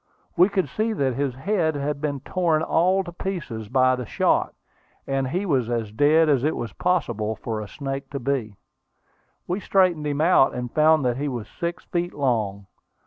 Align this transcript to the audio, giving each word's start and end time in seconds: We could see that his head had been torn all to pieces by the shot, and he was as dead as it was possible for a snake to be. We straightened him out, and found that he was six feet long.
We 0.35 0.49
could 0.49 0.67
see 0.67 0.93
that 0.93 1.13
his 1.13 1.35
head 1.35 1.75
had 1.75 2.01
been 2.01 2.21
torn 2.21 2.63
all 2.63 3.03
to 3.03 3.11
pieces 3.11 3.69
by 3.69 3.95
the 3.95 4.07
shot, 4.07 4.55
and 5.05 5.27
he 5.27 5.45
was 5.45 5.69
as 5.69 5.91
dead 5.91 6.27
as 6.27 6.43
it 6.43 6.55
was 6.55 6.73
possible 6.73 7.35
for 7.35 7.61
a 7.61 7.67
snake 7.67 8.09
to 8.09 8.19
be. 8.19 8.55
We 9.45 9.59
straightened 9.59 10.07
him 10.07 10.19
out, 10.19 10.55
and 10.55 10.73
found 10.73 11.05
that 11.05 11.17
he 11.17 11.27
was 11.27 11.47
six 11.47 11.83
feet 11.83 12.15
long. 12.15 12.65